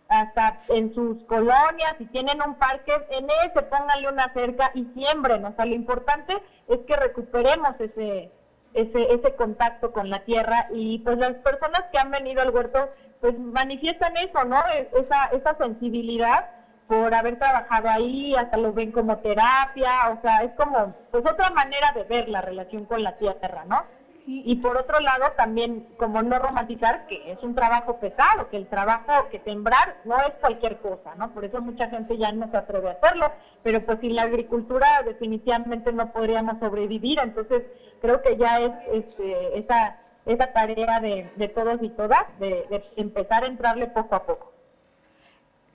[0.08, 5.44] hasta en sus colonias, si tienen un parque, en ese pónganle una cerca y siembren.
[5.44, 6.36] O sea, lo importante
[6.68, 8.30] es que recuperemos ese,
[8.74, 12.90] ese, ese contacto con la tierra y pues las personas que han venido al huerto
[13.20, 14.62] pues manifiestan eso, ¿no?
[14.92, 16.46] Esa, esa sensibilidad
[16.86, 21.50] por haber trabajado ahí, hasta lo ven como terapia, o sea, es como, pues otra
[21.50, 23.86] manera de ver la relación con la tierra, ¿no?
[24.26, 28.68] Y por otro lado, también como no romantizar que es un trabajo pesado, que el
[28.68, 31.32] trabajo, que sembrar no es cualquier cosa, ¿no?
[31.32, 35.02] Por eso mucha gente ya no se atreve a hacerlo, pero pues sin la agricultura
[35.04, 37.64] definitivamente no podríamos sobrevivir, entonces
[38.00, 42.82] creo que ya es este, esa, esa tarea de, de todos y todas, de, de
[42.96, 44.52] empezar a entrarle poco a poco.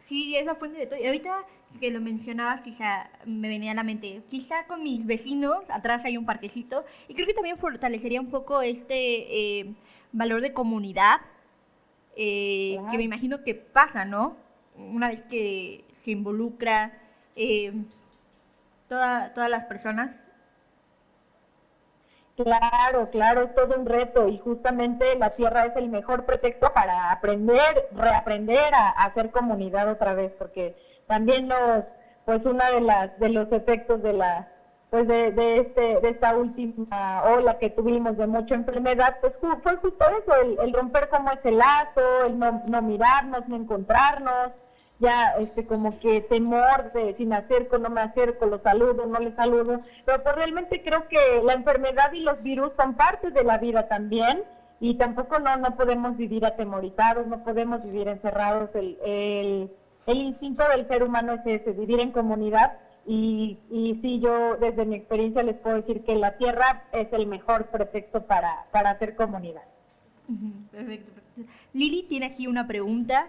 [0.08, 1.00] Sí, es la fuente de todo.
[1.00, 1.44] Y ahorita
[1.80, 6.18] que lo mencionabas, quizá me venía a la mente, quizá con mis vecinos, atrás hay
[6.18, 9.76] un parquecito, y creo que también fortalecería un poco este eh,
[10.12, 11.22] valor de comunidad,
[12.16, 14.38] eh, que me imagino que pasa, ¿no?
[14.78, 16.94] Una vez que se involucra
[17.36, 17.74] eh,
[18.88, 20.12] toda, todas las personas.
[22.38, 27.12] Claro, claro, es todo un reto y justamente la tierra es el mejor pretexto para
[27.12, 30.76] aprender, reaprender a, hacer comunidad otra vez, porque
[31.08, 31.86] también los,
[32.26, 34.48] pues una de las de los efectos de la
[34.90, 39.76] pues de, de este de esta última ola que tuvimos de mucha enfermedad pues fue
[39.78, 44.52] justo eso el, el romper como ese lazo el no, no mirarnos no encontrarnos
[45.00, 49.20] ya este como que temor de si me acerco, no me acerco, lo saludo, no
[49.20, 53.44] le saludo, pero pues realmente creo que la enfermedad y los virus son parte de
[53.44, 54.44] la vida también
[54.80, 59.72] y tampoco no, no podemos vivir atemorizados, no podemos vivir encerrados, el, el,
[60.08, 64.86] el instinto del ser humano es ese, vivir en comunidad y, y sí, yo desde
[64.86, 69.16] mi experiencia les puedo decir que la tierra es el mejor pretexto para, para hacer
[69.16, 69.64] comunidad.
[70.72, 71.12] Perfecto.
[71.74, 73.28] Lili tiene aquí una pregunta.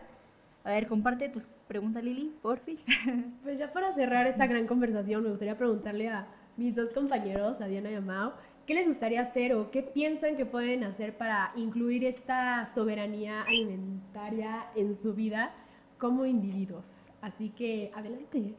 [0.65, 2.79] A ver, comparte tus Pregunta Lili, porfi.
[3.43, 7.67] Pues ya para cerrar esta gran conversación, me gustaría preguntarle a mis dos compañeros, a
[7.67, 8.35] Diana y a Mao,
[8.67, 14.67] ¿qué les gustaría hacer o qué piensan que pueden hacer para incluir esta soberanía alimentaria
[14.77, 15.53] en su vida
[15.99, 16.87] como individuos?
[17.21, 18.55] Así que adelante.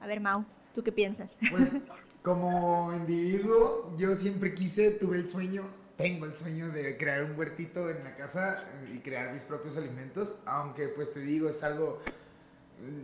[0.00, 1.30] A ver, Mao, ¿tú qué piensas?
[1.50, 1.68] Pues
[2.22, 5.64] como individuo, yo siempre quise, tuve el sueño
[5.96, 10.32] tengo el sueño de crear un huertito en la casa y crear mis propios alimentos,
[10.44, 12.00] aunque pues te digo, es algo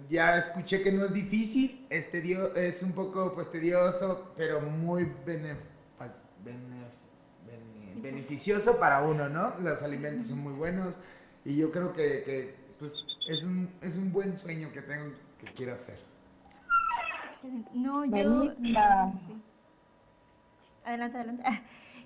[0.09, 5.07] ya escuché que no es difícil, es, es un poco pues tedioso, pero muy
[8.03, 9.55] beneficioso para uno, ¿no?
[9.61, 10.95] Los alimentos son muy buenos
[11.45, 12.93] y yo creo que, pues,
[13.29, 15.99] es, un, es un buen sueño que tengo, que quiero hacer.
[17.73, 18.53] No, yo...
[20.85, 21.45] Adelante, adelante.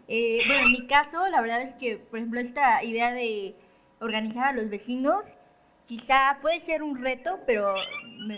[0.06, 3.56] Eh, bueno, en mi caso, la verdad es que, por ejemplo, esta idea de
[4.00, 5.24] organizar a los vecinos
[5.86, 7.74] quizá puede ser un reto, pero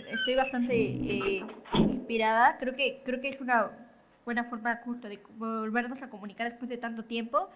[0.09, 1.45] estoy bastante eh,
[1.75, 2.57] inspirada.
[2.59, 3.73] Creo que, creo que es una
[4.25, 7.51] buena forma justo de volvernos a comunicar después de tanto tiempo.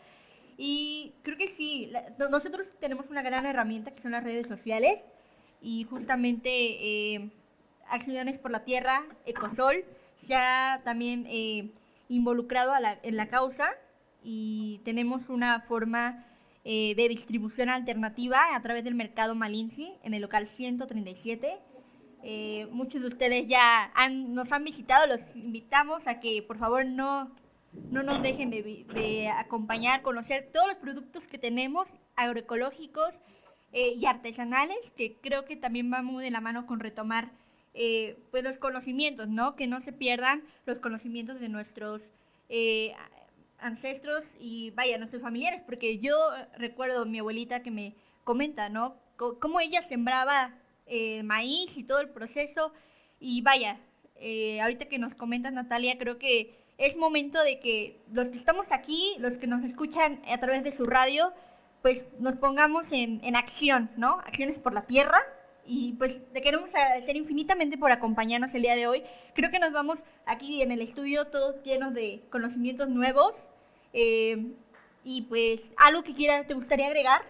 [0.63, 5.01] Y creo que sí, nosotros tenemos una gran herramienta que son las redes sociales
[5.63, 7.31] y justamente eh,
[7.89, 9.87] Acciones por la Tierra, Ecosol,
[10.27, 11.71] se ha también eh,
[12.11, 13.71] involucrado en la causa
[14.23, 16.27] y tenemos una forma
[16.67, 21.57] eh, de distribución alternativa a través del mercado Malinci en el local 137.
[22.23, 23.91] Eh, muchos de ustedes ya
[24.29, 27.31] nos han visitado, los invitamos a que por favor no,
[27.91, 33.15] no nos dejen de, acompañar, conocer todos los productos que tenemos agroecológicos
[33.73, 37.31] eh, y artesanales, que creo que también van muy de la mano con retomar
[38.33, 39.55] pues los conocimientos, ¿no?
[39.55, 42.03] Que no se pierdan los conocimientos de nuestros
[43.61, 46.17] ancestros y vaya, nuestros familiares, porque yo
[46.59, 48.97] recuerdo mi abuelita que me comenta, ¿no?
[49.39, 50.55] cómo ella sembraba
[50.87, 52.73] eh, maíz y todo el proceso.
[53.21, 53.79] Y vaya,
[54.17, 58.67] eh, ahorita que nos comentas, Natalia, creo que es momento de que los que estamos
[58.71, 61.31] aquí, los que nos escuchan a través de su radio,
[61.83, 64.19] pues nos pongamos en, acción, ¿no?
[64.21, 65.19] Acciones por la tierra.
[65.67, 69.05] Y pues te queremos agradecer infinitamente por acompañarnos el día de hoy.
[69.35, 73.35] Creo que nos vamos aquí en el estudio todos llenos de conocimientos nuevos
[73.93, 74.55] eh,
[75.05, 77.21] y pues, ¿algo que quieras, te gustaría agregar?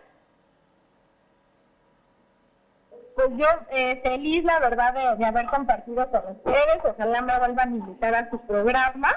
[3.16, 6.84] Pues yo eh, feliz, la verdad, de, haber compartido con ustedes.
[6.84, 9.10] Ojalá me vuelvan a invitar a su programa.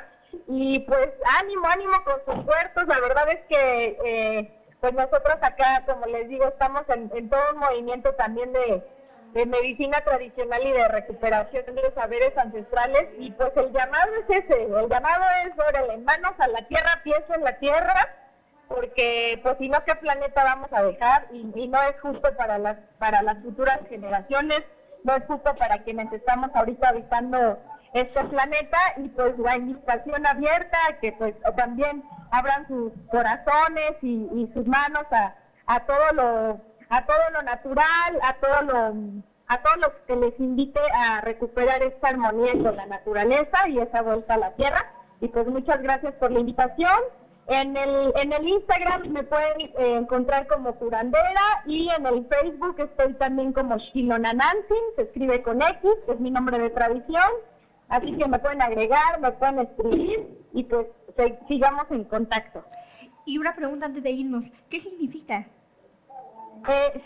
[0.47, 2.87] Y pues ánimo, ánimo con sus puertos.
[2.87, 7.41] La verdad es que eh, pues nosotros acá, como les digo, estamos en, en todo
[7.53, 8.83] un movimiento también de,
[9.33, 14.63] de medicina tradicional y de recuperación de saberes ancestrales y pues el llamado es ese,
[14.63, 18.09] el llamado es, órale, manos a la tierra, pies en la tierra,
[18.67, 21.27] porque pues si no, ¿qué planeta vamos a dejar?
[21.31, 24.61] Y, no es justo para las, para las futuras generaciones,
[25.03, 27.57] no es justo para quienes estamos ahorita habitando
[27.93, 34.65] este planeta y pues la invitación abierta, que pues también abran sus corazones y, sus
[34.67, 35.35] manos a,
[35.67, 38.93] a todo lo a todo lo natural, a todo lo
[39.47, 44.01] a todos los que les invite a recuperar esta armonía con la naturaleza y esa
[44.01, 44.85] vuelta a la tierra.
[45.21, 46.97] Y pues muchas gracias por la invitación.
[47.47, 52.75] En el, en el Instagram me pueden eh, encontrar como curandera y en el Facebook
[52.79, 57.29] estoy también como Shilonanansin, se escribe con X, que es mi nombre de tradición.
[57.93, 60.87] Así que me pueden agregar, me pueden escribir y pues
[61.47, 62.65] sigamos en contacto.
[63.23, 65.45] Y una pregunta antes de irnos, ¿qué significa?
[66.67, 67.03] Eh,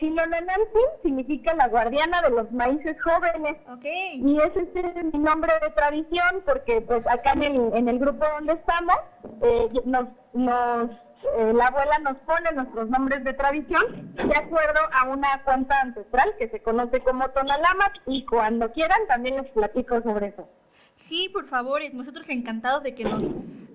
[1.04, 3.58] significa la guardiana de los maíces jóvenes.
[3.78, 4.22] Okay.
[4.22, 8.24] Y ese es mi nombre de tradición porque pues acá en el, en el grupo
[8.36, 8.96] donde estamos,
[9.42, 10.90] eh, nos, nos
[11.38, 16.34] eh, la abuela nos pone nuestros nombres de tradición de acuerdo a una cuenta ancestral
[16.40, 20.48] que se conoce como Tonalama y cuando quieran también les platico sobre eso.
[21.10, 23.24] Sí, por favor, nosotros encantados de que nos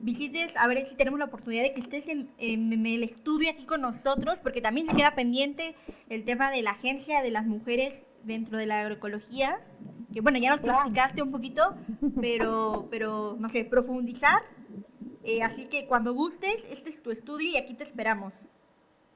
[0.03, 3.81] visites, a ver si tenemos la oportunidad de que estés en, el estudio aquí con
[3.81, 5.75] nosotros, porque también se queda pendiente
[6.09, 9.61] el tema de la agencia de las mujeres dentro de la agroecología,
[10.13, 11.75] que bueno, ya nos platicaste un poquito,
[12.21, 14.43] pero, pero no sé, profundizar.
[15.25, 18.35] Eh, así que cuando gustes, este es tu estudio y aquí te esperamos.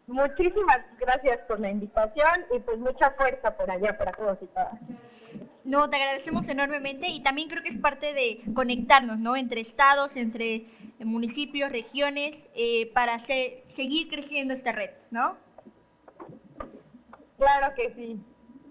[0.06, 4.78] Muchísimas gracias por la invitación y pues mucha fuerza por allá para todos y todas.
[5.64, 9.36] No, te agradecemos enormemente y también creo que es parte de conectarnos, ¿no?
[9.36, 10.66] Entre estados, entre
[11.00, 15.36] municipios, regiones, eh, para seguir creciendo esta red, ¿no?
[17.36, 18.20] Claro que sí.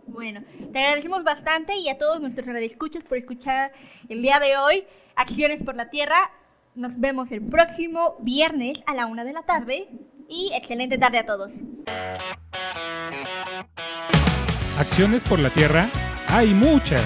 [0.08, 3.74] Bueno, te agradecemos bastante y a todos nuestros radioescuchos por escuchar
[4.08, 4.86] el día de hoy
[5.16, 6.32] Acciones por la Tierra.
[6.76, 9.90] Nos vemos el próximo viernes a la una de la tarde
[10.30, 11.52] y excelente tarde a todos.
[14.78, 15.90] Acciones por la Tierra
[16.36, 17.02] hay muchas.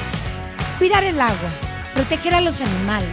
[0.80, 1.51] Cuidar el agua,
[1.93, 3.09] proteger a los animales,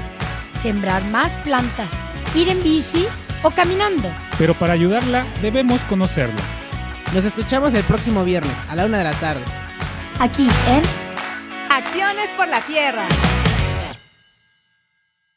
[0.55, 1.91] sembrar más plantas,
[2.35, 3.07] ir en bici
[3.43, 4.11] o caminando.
[4.39, 6.41] Pero para ayudarla debemos conocerla.
[7.13, 9.45] Nos escuchamos el próximo viernes a la una de la tarde.
[10.19, 10.83] Aquí en
[11.71, 13.07] Acciones por la Tierra.